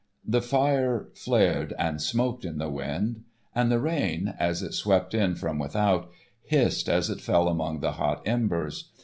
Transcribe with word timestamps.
The 0.25 0.41
fire 0.41 1.09
flared 1.13 1.75
and 1.77 2.01
smoked 2.01 2.43
in 2.43 2.57
the 2.57 2.69
wind, 2.71 3.21
and 3.53 3.71
the 3.71 3.77
rain, 3.77 4.33
as 4.39 4.63
it 4.63 4.73
swept 4.73 5.13
in 5.13 5.35
from 5.35 5.59
without, 5.59 6.09
hissed 6.41 6.89
as 6.89 7.11
it 7.11 7.21
fell 7.21 7.47
among 7.47 7.81
the 7.81 7.91
hot 7.91 8.23
embers. 8.25 8.89